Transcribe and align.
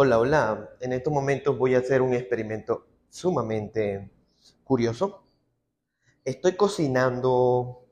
Hola, 0.00 0.20
hola. 0.20 0.70
En 0.78 0.92
estos 0.92 1.12
momentos 1.12 1.58
voy 1.58 1.74
a 1.74 1.80
hacer 1.80 2.02
un 2.02 2.14
experimento 2.14 2.86
sumamente 3.08 4.08
curioso. 4.62 5.24
Estoy 6.24 6.54
cocinando 6.54 7.84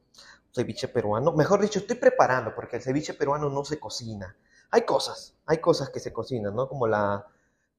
ceviche 0.54 0.86
peruano. 0.86 1.32
Mejor 1.32 1.60
dicho, 1.60 1.80
estoy 1.80 1.96
preparando 1.96 2.54
porque 2.54 2.76
el 2.76 2.82
ceviche 2.82 3.14
peruano 3.14 3.50
no 3.50 3.64
se 3.64 3.80
cocina. 3.80 4.36
Hay 4.70 4.82
cosas, 4.82 5.34
hay 5.46 5.58
cosas 5.58 5.90
que 5.90 5.98
se 5.98 6.12
cocinan, 6.12 6.54
¿no? 6.54 6.68
Como 6.68 6.86
la, 6.86 7.26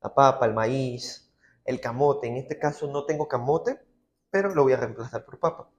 la 0.01 0.13
papa, 0.13 0.45
el 0.45 0.53
maíz, 0.53 1.31
el 1.63 1.79
camote. 1.79 2.27
En 2.27 2.35
este 2.35 2.59
caso 2.59 2.85
no 2.87 3.05
tengo 3.05 3.29
camote, 3.29 3.79
pero 4.29 4.53
lo 4.53 4.63
voy 4.63 4.73
a 4.73 4.77
reemplazar 4.77 5.23
por 5.23 5.39
papa. 5.39 5.69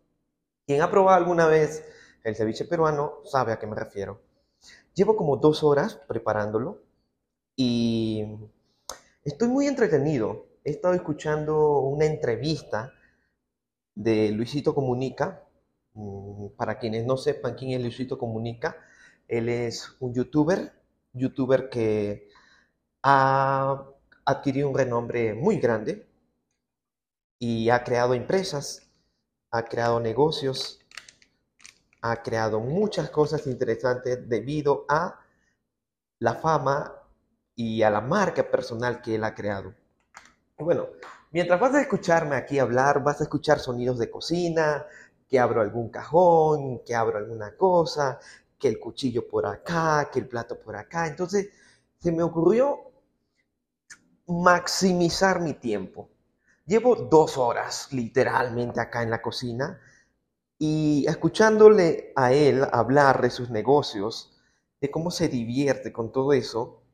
Quien 0.67 0.81
ha 0.81 0.91
probado 0.91 1.19
alguna 1.19 1.49
vez 1.49 1.85
el 2.25 2.35
ceviche 2.35 2.65
peruano 2.65 3.19
sabe 3.25 3.53
a 3.53 3.59
qué 3.59 3.67
me 3.67 3.77
refiero. 3.77 4.23
Llevo 4.95 5.17
como 5.17 5.37
dos 5.37 5.63
horas 5.63 6.01
preparándolo 6.09 6.88
y 7.59 8.25
estoy 9.25 9.49
muy 9.49 9.67
entretenido. 9.67 10.47
He 10.63 10.71
estado 10.71 10.95
escuchando 10.95 11.81
una 11.81 12.05
entrevista 12.05 12.95
de 13.97 14.31
Luisito 14.31 14.77
Comunica. 14.77 15.43
Mm, 15.95 16.51
para 16.57 16.79
quienes 16.79 17.05
no 17.05 17.17
sepan 17.17 17.57
quién 17.57 17.73
es 17.73 17.83
Luisito 17.83 18.17
Comunica, 18.17 18.77
él 19.27 19.49
es 19.49 19.97
un 19.99 20.15
youtuber, 20.15 20.73
youtuber 21.13 21.69
que 21.69 22.29
ha 23.03 23.85
adquirido 24.25 24.69
un 24.69 24.77
renombre 24.77 25.35
muy 25.35 25.59
grande 25.59 26.07
y 27.41 27.71
ha 27.71 27.83
creado 27.83 28.15
empresas, 28.15 28.89
ha 29.51 29.65
creado 29.65 29.99
negocios, 29.99 30.79
ha 32.03 32.23
creado 32.23 32.61
muchas 32.61 33.11
cosas 33.11 33.49
interesantes 33.49 34.29
debido 34.29 34.85
a 34.89 35.19
la 36.21 36.35
fama 36.35 36.98
y 37.59 37.83
a 37.83 37.91
la 37.91 38.01
marca 38.01 38.49
personal 38.49 39.03
que 39.03 39.17
él 39.17 39.25
ha 39.25 39.35
creado. 39.35 39.75
Bueno, 40.57 40.91
mientras 41.33 41.59
vas 41.59 41.75
a 41.75 41.81
escucharme 41.81 42.37
aquí 42.37 42.61
hablar, 42.61 43.03
vas 43.03 43.21
a 43.21 43.25
escuchar 43.25 43.59
sonidos 43.59 43.99
de 43.99 44.09
cocina, 44.09 44.87
que 45.29 45.41
abro 45.41 45.61
algún 45.61 45.89
cajón, 45.89 46.85
que 46.87 46.95
abro 46.95 47.19
alguna 47.19 47.57
cosa, 47.57 48.21
que 48.61 48.69
el 48.69 48.79
cuchillo 48.79 49.27
por 49.27 49.45
acá, 49.45 50.09
que 50.13 50.21
el 50.21 50.29
plato 50.29 50.57
por 50.61 50.77
acá. 50.77 51.09
Entonces, 51.09 51.49
se 51.99 52.13
me 52.13 52.23
ocurrió 52.23 52.93
maximizar 54.29 55.41
mi 55.41 55.55
tiempo. 55.55 56.09
Llevo 56.65 56.95
dos 56.95 57.37
horas 57.39 57.93
literalmente 57.93 58.81
acá 58.81 59.03
en 59.03 59.11
la 59.11 59.21
cocina 59.21 59.81
y 60.61 61.07
escuchándole 61.09 62.13
a 62.15 62.33
él 62.33 62.65
hablar 62.71 63.21
de 63.21 63.31
sus 63.31 63.51
negocios, 63.51 64.39
de 64.81 64.93
cómo 64.93 65.11
se 65.11 65.27
divierte 65.27 65.93
con 65.93 66.13
todo 66.13 66.33
eso, 66.33 66.85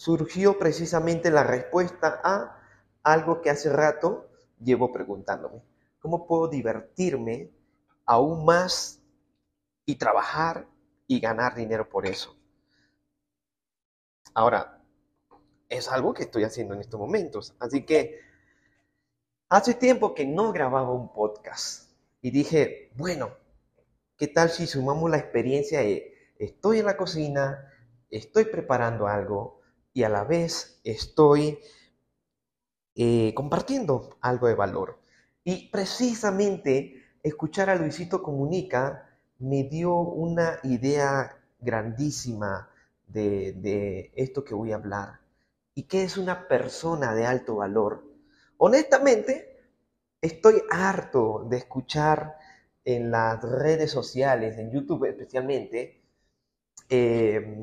surgió 0.00 0.58
precisamente 0.58 1.30
la 1.30 1.44
respuesta 1.44 2.22
a 2.24 2.58
algo 3.02 3.42
que 3.42 3.50
hace 3.50 3.70
rato 3.70 4.30
llevo 4.58 4.90
preguntándome. 4.92 5.62
¿Cómo 5.98 6.26
puedo 6.26 6.48
divertirme 6.48 7.50
aún 8.06 8.46
más 8.46 9.02
y 9.84 9.96
trabajar 9.96 10.66
y 11.06 11.20
ganar 11.20 11.54
dinero 11.54 11.86
por 11.86 12.06
eso? 12.06 12.34
Ahora, 14.32 14.82
es 15.68 15.86
algo 15.90 16.14
que 16.14 16.22
estoy 16.22 16.44
haciendo 16.44 16.72
en 16.72 16.80
estos 16.80 16.98
momentos. 16.98 17.54
Así 17.60 17.84
que 17.84 18.20
hace 19.50 19.74
tiempo 19.74 20.14
que 20.14 20.24
no 20.24 20.50
grababa 20.50 20.94
un 20.94 21.12
podcast 21.12 21.92
y 22.22 22.30
dije, 22.30 22.90
bueno, 22.94 23.36
¿qué 24.16 24.28
tal 24.28 24.48
si 24.48 24.66
sumamos 24.66 25.10
la 25.10 25.18
experiencia 25.18 25.80
de 25.80 26.14
estoy 26.38 26.78
en 26.78 26.86
la 26.86 26.96
cocina, 26.96 27.70
estoy 28.08 28.46
preparando 28.46 29.06
algo, 29.06 29.59
y 29.92 30.02
a 30.02 30.08
la 30.08 30.24
vez 30.24 30.80
estoy 30.84 31.58
eh, 32.94 33.32
compartiendo 33.34 34.16
algo 34.20 34.46
de 34.46 34.54
valor. 34.54 34.98
Y 35.44 35.68
precisamente 35.70 37.02
escuchar 37.22 37.70
a 37.70 37.74
Luisito 37.74 38.22
Comunica 38.22 39.08
me 39.38 39.64
dio 39.64 39.94
una 39.96 40.58
idea 40.64 41.36
grandísima 41.58 42.70
de, 43.06 43.52
de 43.52 44.12
esto 44.14 44.44
que 44.44 44.54
voy 44.54 44.72
a 44.72 44.76
hablar 44.76 45.20
y 45.74 45.84
que 45.84 46.02
es 46.02 46.16
una 46.16 46.46
persona 46.46 47.14
de 47.14 47.26
alto 47.26 47.56
valor. 47.56 48.04
Honestamente, 48.58 49.58
estoy 50.20 50.62
harto 50.70 51.46
de 51.48 51.56
escuchar 51.56 52.36
en 52.84 53.10
las 53.10 53.42
redes 53.42 53.90
sociales, 53.90 54.58
en 54.58 54.70
YouTube 54.70 55.06
especialmente, 55.06 55.99
eh, 56.90 57.56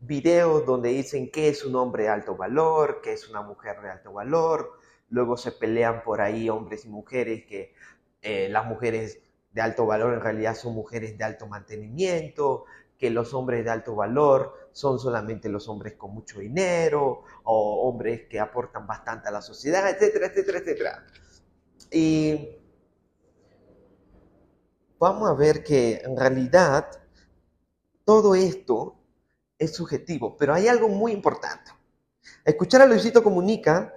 videos 0.00 0.66
donde 0.66 0.90
dicen 0.90 1.30
que 1.30 1.48
es 1.48 1.64
un 1.64 1.76
hombre 1.76 2.04
de 2.04 2.08
alto 2.10 2.36
valor, 2.36 3.00
que 3.00 3.12
es 3.12 3.28
una 3.28 3.40
mujer 3.42 3.80
de 3.80 3.90
alto 3.90 4.12
valor, 4.12 4.78
luego 5.08 5.36
se 5.36 5.52
pelean 5.52 6.02
por 6.02 6.20
ahí 6.20 6.48
hombres 6.48 6.84
y 6.84 6.88
mujeres 6.88 7.46
que 7.46 7.74
eh, 8.22 8.48
las 8.50 8.66
mujeres 8.66 9.20
de 9.52 9.60
alto 9.60 9.86
valor 9.86 10.14
en 10.14 10.20
realidad 10.20 10.56
son 10.56 10.74
mujeres 10.74 11.16
de 11.16 11.24
alto 11.24 11.46
mantenimiento, 11.46 12.64
que 12.98 13.10
los 13.10 13.34
hombres 13.34 13.64
de 13.64 13.70
alto 13.70 13.94
valor 13.94 14.70
son 14.72 14.98
solamente 14.98 15.48
los 15.48 15.68
hombres 15.68 15.94
con 15.94 16.12
mucho 16.12 16.40
dinero 16.40 17.22
o 17.44 17.88
hombres 17.88 18.22
que 18.28 18.40
aportan 18.40 18.86
bastante 18.86 19.28
a 19.28 19.30
la 19.30 19.42
sociedad, 19.42 19.88
etcétera, 19.88 20.26
etcétera, 20.26 20.58
etcétera. 20.58 21.06
Y 21.90 22.48
vamos 24.98 25.30
a 25.30 25.34
ver 25.34 25.62
que 25.62 26.00
en 26.04 26.16
realidad 26.16 26.88
todo 28.06 28.36
esto 28.36 28.94
es 29.58 29.74
subjetivo, 29.74 30.36
pero 30.36 30.54
hay 30.54 30.68
algo 30.68 30.88
muy 30.88 31.10
importante. 31.10 31.72
Escuchar 32.44 32.82
a 32.82 32.86
Luisito 32.86 33.22
Comunica 33.22 33.92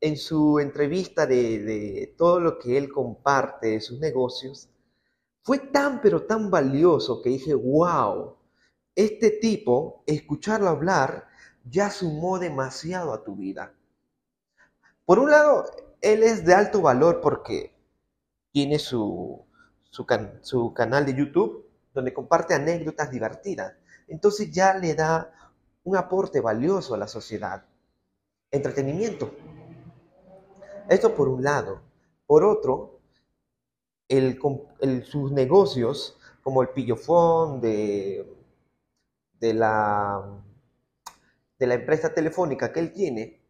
en 0.00 0.16
su 0.16 0.58
entrevista 0.58 1.26
de, 1.26 2.14
todo 2.16 2.40
lo 2.40 2.58
que 2.58 2.78
él 2.78 2.90
comparte 2.90 3.68
de 3.68 3.80
sus 3.80 4.00
negocios, 4.00 4.70
fue 5.42 5.58
tan 5.58 6.00
pero 6.00 6.24
tan 6.24 6.50
valioso 6.50 7.20
que 7.20 7.28
dije, 7.28 7.52
wow, 7.52 8.36
este 8.96 9.30
tipo, 9.30 10.02
escucharlo 10.06 10.68
hablar, 10.68 11.28
ya 11.64 11.90
sumó 11.90 12.38
demasiado 12.38 13.12
a 13.12 13.22
tu 13.22 13.36
vida. 13.36 13.74
Por 15.04 15.18
un 15.18 15.30
lado, 15.30 15.66
él 16.00 16.22
es 16.22 16.46
de 16.46 16.54
alto 16.54 16.80
valor 16.80 17.20
porque 17.20 17.76
tiene 18.50 18.78
su, 18.78 19.44
su, 19.90 20.06
su 20.40 20.72
canal 20.72 21.04
de 21.04 21.14
YouTube 21.14 21.71
donde 21.92 22.12
comparte 22.12 22.54
anécdotas 22.54 23.10
divertidas 23.10 23.74
entonces 24.08 24.50
ya 24.50 24.74
le 24.74 24.94
da 24.94 25.32
un 25.84 25.96
aporte 25.96 26.40
valioso 26.40 26.94
a 26.94 26.98
la 26.98 27.08
sociedad. 27.08 27.64
Entretenimiento. 28.50 29.34
Esto 30.88 31.14
por 31.14 31.28
un 31.28 31.42
lado. 31.42 31.80
Por 32.26 32.44
otro, 32.44 33.00
sus 35.04 35.32
negocios, 35.32 36.18
como 36.42 36.62
el 36.62 36.68
pillofón 36.68 37.60
de, 37.60 38.30
de, 39.40 39.54
la, 39.54 40.22
de 41.58 41.66
la 41.66 41.74
empresa 41.74 42.12
telefónica 42.12 42.72
que 42.72 42.80
él 42.80 42.92
tiene, 42.92 43.40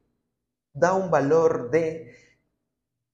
da 0.72 0.94
un 0.94 1.10
valor 1.10 1.70
de 1.70 2.14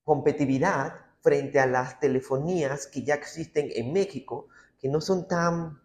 competitividad 0.04 0.94
frente 1.20 1.58
a 1.58 1.66
las 1.66 1.98
telefonías 1.98 2.86
que 2.86 3.02
ya 3.02 3.14
existen 3.14 3.70
en 3.74 3.92
México, 3.92 4.48
que 4.78 4.88
no 4.88 5.00
son 5.00 5.26
tan 5.28 5.80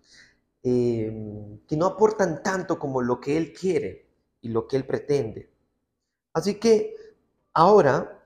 Em, 0.66 1.60
que 1.68 1.76
no 1.76 1.86
aportan 1.86 2.42
tanto 2.42 2.80
como 2.80 3.02
lo 3.02 3.20
que 3.20 3.36
Él 3.36 3.52
quiere 3.52 4.08
y 4.40 4.48
lo 4.48 4.66
que 4.66 4.78
Él 4.78 4.88
pretende. 4.88 5.52
Así 6.32 6.58
que 6.58 6.96
ahora, 7.54 8.24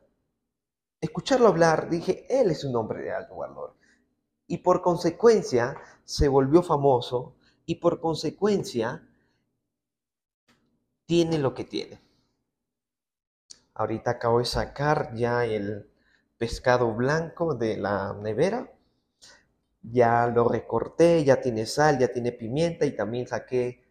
escucharlo 1.01 1.47
hablar, 1.47 1.89
dije, 1.89 2.27
Él 2.29 2.51
es 2.51 2.63
un 2.63 2.75
hombre 2.75 3.01
de 3.01 3.11
alto 3.11 3.37
valor. 3.37 3.75
Y 4.45 4.59
por 4.59 4.83
consecuencia 4.83 5.75
se 6.05 6.27
volvió 6.27 6.61
famoso 6.61 7.35
y 7.65 7.75
por 7.75 7.99
consecuencia 7.99 9.03
tiene 11.07 11.39
lo 11.39 11.55
que 11.55 11.63
tiene. 11.63 11.99
Ahorita 13.73 14.11
acabo 14.11 14.39
de 14.39 14.45
sacar 14.45 15.15
ya 15.15 15.43
el 15.43 15.89
pescado 16.37 16.93
blanco 16.93 17.55
de 17.55 17.77
la 17.77 18.13
nevera 18.13 18.76
ya 19.81 20.27
lo 20.27 20.47
recorté, 20.47 21.23
ya 21.23 21.41
tiene 21.41 21.65
sal, 21.65 21.99
ya 21.99 22.09
tiene 22.09 22.31
pimienta 22.31 22.85
y 22.85 22.95
también 22.95 23.27
saqué 23.27 23.83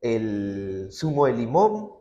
el 0.00 0.88
zumo 0.92 1.26
de 1.26 1.32
limón. 1.32 1.92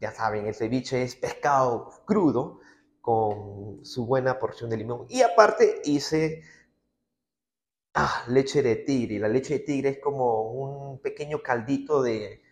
Ya 0.00 0.10
saben, 0.12 0.46
el 0.46 0.54
ceviche 0.54 1.02
es 1.02 1.14
pescado 1.16 1.90
crudo 2.04 2.60
con 3.00 3.84
su 3.84 4.06
buena 4.06 4.38
porción 4.38 4.70
de 4.70 4.76
limón. 4.78 5.06
Y 5.08 5.22
aparte 5.22 5.82
hice 5.84 6.42
ah, 7.94 8.24
leche 8.28 8.62
de 8.62 8.76
tigre. 8.76 9.18
La 9.18 9.28
leche 9.28 9.54
de 9.54 9.60
tigre 9.60 9.90
es 9.90 9.98
como 10.00 10.52
un 10.52 11.00
pequeño 11.00 11.42
caldito 11.42 12.02
de, 12.02 12.42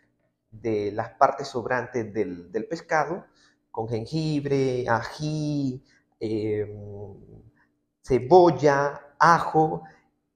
las 0.93 1.11
partes 1.15 1.49
sobrantes 1.49 2.13
del, 2.13 2.67
pescado 2.69 3.27
con 3.71 3.89
jengibre, 3.89 4.87
ají, 4.89 5.85
em, 6.21 7.50
cebolla, 8.03 9.15
ajo 9.19 9.83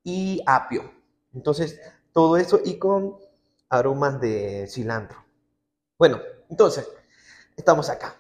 y 0.03 0.43
apio. 0.47 0.93
Entonces, 1.33 1.81
todo 2.13 2.37
eso 2.37 2.61
y 2.65 2.79
con 2.79 3.17
aromas 3.69 4.21
de 4.21 4.67
cilantro. 4.69 5.25
Bueno, 5.99 6.21
entonces, 6.49 6.89
estamos 7.57 7.91
acá. 7.91 8.17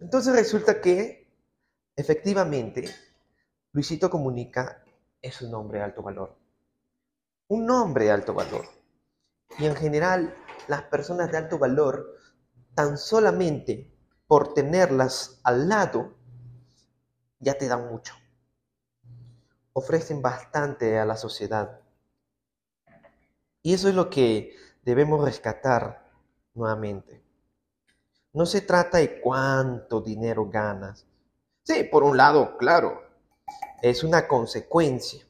Entonces 0.00 0.34
resulta 0.34 0.80
que 0.80 1.28
efectivamente 1.96 2.88
Luisito 3.72 4.08
Comunica 4.10 4.82
es 5.20 5.42
un 5.42 5.54
hombre 5.54 5.78
de 5.78 5.84
alto 5.84 6.02
valor. 6.02 6.36
Un 7.48 7.70
hombre 7.70 8.06
de 8.06 8.12
alto 8.12 8.34
valor. 8.34 8.66
Y 9.58 9.66
en 9.66 9.74
general, 9.74 10.34
las 10.68 10.82
personas 10.82 11.30
de 11.30 11.38
alto 11.38 11.58
valor, 11.58 12.16
tan 12.74 12.98
solamente 12.98 13.92
por 14.26 14.54
tenerlas 14.54 15.40
al 15.42 15.68
lado, 15.68 16.14
ya 17.40 17.54
te 17.54 17.66
dan 17.66 17.88
mucho. 17.88 18.14
Ofrecen 19.78 20.20
bastante 20.20 20.98
a 20.98 21.04
la 21.04 21.16
sociedad. 21.16 21.78
Y 23.62 23.74
eso 23.74 23.88
es 23.88 23.94
lo 23.94 24.10
que 24.10 24.56
debemos 24.82 25.24
rescatar 25.24 26.10
nuevamente. 26.52 27.22
No 28.32 28.44
se 28.44 28.60
trata 28.60 28.98
de 28.98 29.20
cuánto 29.20 30.00
dinero 30.00 30.50
ganas. 30.50 31.06
Sí, 31.62 31.84
por 31.84 32.02
un 32.02 32.16
lado, 32.16 32.58
claro, 32.58 33.04
es 33.80 34.02
una 34.02 34.26
consecuencia, 34.26 35.24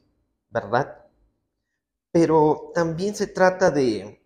¿verdad? 0.49 1.05
Pero 2.11 2.71
también 2.73 3.13
se 3.13 3.27
trata 3.27 3.69
de 3.69 4.19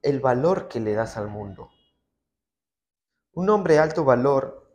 el 0.00 0.20
valor 0.20 0.68
que 0.68 0.78
le 0.78 0.94
das 0.94 1.16
al 1.16 1.26
mundo. 1.26 1.70
Un 3.32 3.50
hombre 3.50 3.74
de 3.74 3.80
alto 3.80 4.04
valor 4.04 4.69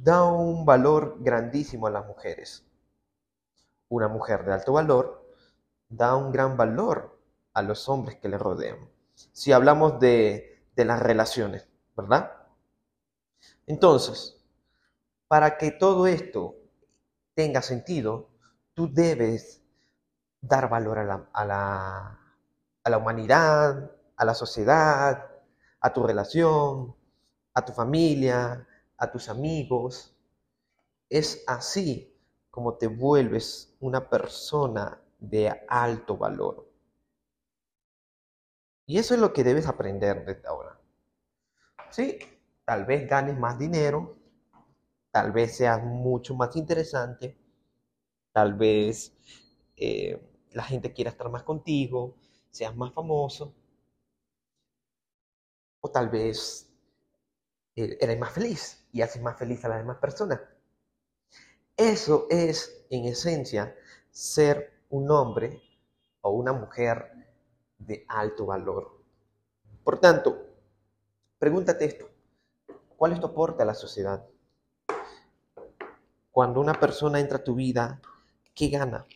da 0.00 0.24
un 0.24 0.64
valor 0.64 1.16
grandísimo 1.20 1.86
a 1.86 1.90
las 1.90 2.06
mujeres. 2.06 2.64
Una 3.88 4.08
mujer 4.08 4.44
de 4.44 4.52
alto 4.52 4.72
valor 4.72 5.28
da 5.88 6.16
un 6.16 6.32
gran 6.32 6.56
valor 6.56 7.18
a 7.52 7.62
los 7.62 7.88
hombres 7.88 8.18
que 8.18 8.28
le 8.28 8.38
rodean. 8.38 8.78
Si 9.32 9.52
hablamos 9.52 10.00
de, 10.00 10.64
de 10.74 10.84
las 10.84 11.00
relaciones, 11.00 11.68
¿verdad? 11.96 12.32
Entonces, 13.66 14.42
para 15.28 15.58
que 15.58 15.70
todo 15.70 16.06
esto 16.06 16.56
tenga 17.34 17.62
sentido, 17.62 18.30
tú 18.74 18.92
debes 18.92 19.62
dar 20.40 20.68
valor 20.68 20.98
a 20.98 21.04
la, 21.04 21.28
a 21.32 21.44
la, 21.44 22.18
a 22.84 22.90
la 22.90 22.98
humanidad, 22.98 23.90
a 24.16 24.24
la 24.24 24.34
sociedad, 24.34 25.30
a 25.80 25.92
tu 25.92 26.02
relación, 26.06 26.94
a 27.54 27.64
tu 27.64 27.72
familia, 27.72 28.66
a 29.02 29.10
tus 29.10 29.28
amigos. 29.28 30.14
Es 31.10 31.42
así 31.48 32.16
como 32.50 32.74
te 32.78 32.86
vuelves 32.86 33.76
una 33.80 34.08
persona 34.08 35.02
de 35.18 35.52
alto 35.68 36.16
valor. 36.16 36.70
Y 38.86 38.98
eso 38.98 39.14
es 39.14 39.20
lo 39.20 39.32
que 39.32 39.42
debes 39.42 39.66
aprender 39.66 40.24
desde 40.24 40.46
ahora. 40.46 40.78
Sí, 41.90 42.18
tal 42.64 42.84
vez 42.84 43.08
ganes 43.08 43.36
más 43.36 43.58
dinero, 43.58 44.16
tal 45.10 45.32
vez 45.32 45.56
seas 45.56 45.82
mucho 45.82 46.34
más 46.36 46.54
interesante, 46.54 47.36
tal 48.32 48.54
vez 48.54 49.12
eh, 49.76 50.20
la 50.52 50.62
gente 50.62 50.92
quiera 50.92 51.10
estar 51.10 51.28
más 51.28 51.42
contigo, 51.42 52.14
seas 52.50 52.76
más 52.76 52.92
famoso, 52.92 53.52
o 55.80 55.90
tal 55.90 56.08
vez 56.08 56.70
eh, 57.74 57.98
eres 58.00 58.18
más 58.18 58.32
feliz 58.32 58.81
y 58.92 59.00
haces 59.00 59.22
más 59.22 59.38
feliz 59.38 59.64
a 59.64 59.68
las 59.68 59.78
demás 59.78 59.96
personas. 59.96 60.40
Eso 61.76 62.26
es, 62.30 62.84
en 62.90 63.06
esencia, 63.06 63.74
ser 64.10 64.72
un 64.90 65.10
hombre 65.10 65.62
o 66.20 66.30
una 66.30 66.52
mujer 66.52 67.10
de 67.78 68.04
alto 68.06 68.46
valor. 68.46 69.02
Por 69.82 69.98
tanto, 69.98 70.46
pregúntate 71.38 71.86
esto, 71.86 72.08
¿cuál 72.96 73.12
es 73.12 73.20
tu 73.20 73.26
aporte 73.26 73.62
a 73.62 73.66
la 73.66 73.74
sociedad? 73.74 74.24
Cuando 76.30 76.60
una 76.60 76.74
persona 76.74 77.18
entra 77.18 77.38
a 77.38 77.44
tu 77.44 77.54
vida, 77.54 78.00
¿qué 78.54 78.68
gana? 78.68 79.06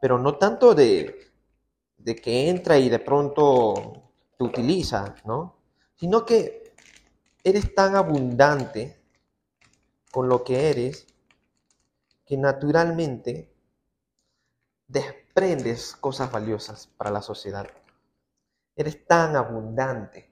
Pero 0.00 0.18
no 0.18 0.36
tanto 0.36 0.74
de, 0.74 1.32
de 1.96 2.16
que 2.16 2.48
entra 2.48 2.78
y 2.78 2.88
de 2.88 2.98
pronto 2.98 4.10
te 4.36 4.44
utiliza, 4.44 5.14
¿no? 5.24 5.56
Sino 5.94 6.24
que 6.24 6.61
eres 7.44 7.74
tan 7.74 7.96
abundante 7.96 9.02
con 10.10 10.28
lo 10.28 10.44
que 10.44 10.70
eres 10.70 11.06
que 12.24 12.36
naturalmente 12.36 13.52
desprendes 14.86 15.96
cosas 15.96 16.30
valiosas 16.30 16.86
para 16.86 17.10
la 17.10 17.22
sociedad. 17.22 17.66
Eres 18.76 19.06
tan 19.06 19.36
abundante 19.36 20.30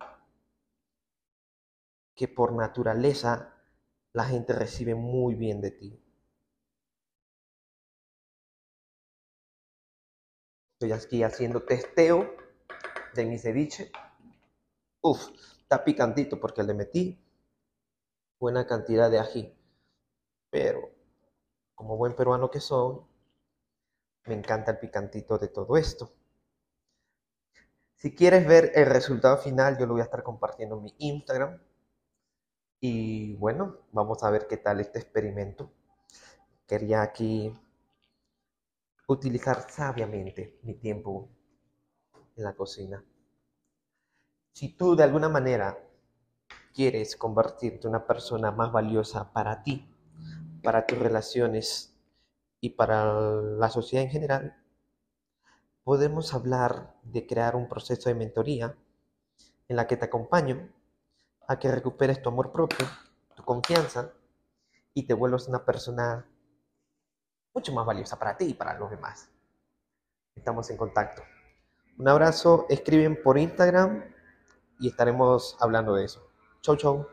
que 2.14 2.28
por 2.28 2.52
naturaleza 2.52 3.54
la 4.12 4.24
gente 4.24 4.52
recibe 4.52 4.94
muy 4.94 5.34
bien 5.34 5.60
de 5.60 5.70
ti. 5.70 6.02
Estoy 10.74 10.92
aquí 10.92 11.22
haciendo 11.22 11.62
testeo 11.62 12.34
de 13.14 13.24
mi 13.24 13.38
ceviche. 13.38 13.90
Uf, 15.02 15.28
está 15.70 15.84
picantito 15.84 16.40
porque 16.40 16.64
le 16.64 16.74
metí 16.74 17.16
buena 18.40 18.66
cantidad 18.66 19.08
de 19.08 19.20
ají. 19.20 19.54
Pero, 20.50 20.90
como 21.76 21.96
buen 21.96 22.16
peruano 22.16 22.50
que 22.50 22.58
soy, 22.58 22.98
me 24.26 24.34
encanta 24.34 24.72
el 24.72 24.78
picantito 24.80 25.38
de 25.38 25.46
todo 25.46 25.76
esto. 25.76 26.12
Si 27.94 28.16
quieres 28.16 28.48
ver 28.48 28.72
el 28.74 28.86
resultado 28.86 29.36
final, 29.36 29.78
yo 29.78 29.86
lo 29.86 29.92
voy 29.92 30.00
a 30.00 30.06
estar 30.06 30.24
compartiendo 30.24 30.76
en 30.76 30.82
mi 30.82 30.94
Instagram. 30.98 31.62
Y 32.80 33.36
bueno, 33.36 33.78
vamos 33.92 34.24
a 34.24 34.30
ver 34.30 34.48
qué 34.48 34.56
tal 34.56 34.80
este 34.80 34.98
experimento. 34.98 35.70
Quería 36.66 37.02
aquí 37.02 37.56
utilizar 39.06 39.70
sabiamente 39.70 40.58
mi 40.62 40.74
tiempo 40.74 41.28
en 42.34 42.42
la 42.42 42.54
cocina. 42.54 43.04
Si 44.52 44.68
tú 44.68 44.96
de 44.96 45.04
alguna 45.04 45.28
manera 45.28 45.78
quieres 46.74 47.16
convertirte 47.16 47.86
en 47.86 47.94
una 47.94 48.06
persona 48.06 48.50
más 48.50 48.72
valiosa 48.72 49.32
para 49.32 49.62
ti, 49.62 49.88
para 50.62 50.86
tus 50.86 50.98
relaciones 50.98 51.94
y 52.60 52.70
para 52.70 53.12
la 53.12 53.70
sociedad 53.70 54.04
en 54.04 54.10
general, 54.10 54.56
podemos 55.84 56.34
hablar 56.34 56.94
de 57.02 57.26
crear 57.26 57.56
un 57.56 57.68
proceso 57.68 58.08
de 58.08 58.14
mentoría 58.14 58.76
en 59.68 59.76
la 59.76 59.86
que 59.86 59.96
te 59.96 60.04
acompaño 60.04 60.68
a 61.48 61.58
que 61.58 61.70
recuperes 61.70 62.20
tu 62.22 62.28
amor 62.28 62.52
propio, 62.52 62.86
tu 63.34 63.44
confianza 63.44 64.12
y 64.94 65.04
te 65.04 65.14
vuelvas 65.14 65.48
una 65.48 65.64
persona 65.64 66.26
mucho 67.54 67.72
más 67.72 67.86
valiosa 67.86 68.18
para 68.18 68.36
ti 68.36 68.46
y 68.46 68.54
para 68.54 68.78
los 68.78 68.90
demás. 68.90 69.30
Estamos 70.34 70.70
en 70.70 70.76
contacto. 70.76 71.22
Un 71.98 72.08
abrazo, 72.08 72.66
escriben 72.68 73.22
por 73.22 73.36
Instagram 73.38 74.04
y 74.80 74.88
estaremos 74.88 75.56
hablando 75.60 75.94
de 75.94 76.04
eso. 76.06 76.26
Chau, 76.62 76.76
chau. 76.76 77.06